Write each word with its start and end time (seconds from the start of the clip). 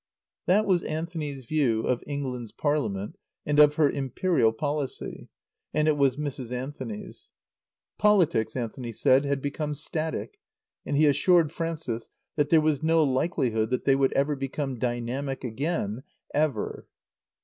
That 0.47 0.65
was 0.65 0.83
Anthony's 0.83 1.45
view 1.45 1.83
of 1.83 2.03
England's 2.07 2.51
parliament 2.51 3.19
and 3.45 3.59
of 3.59 3.75
her 3.75 3.87
imperial 3.87 4.51
policy; 4.51 5.29
and 5.75 5.87
it 5.87 5.95
was 5.95 6.17
Mrs. 6.17 6.51
Anthony's. 6.51 7.29
Politics, 7.99 8.55
Anthony 8.55 8.93
said, 8.93 9.25
had 9.25 9.43
become 9.43 9.75
static; 9.75 10.39
and 10.87 10.97
he 10.97 11.05
assured 11.05 11.51
Frances 11.51 12.09
that 12.35 12.49
there 12.49 12.61
was 12.61 12.81
no 12.81 13.03
likelihood 13.03 13.69
that 13.69 13.85
they 13.85 13.95
would 13.95 14.13
ever 14.13 14.35
become 14.35 14.79
dynamic 14.79 15.43
again 15.43 16.01
ever. 16.33 16.87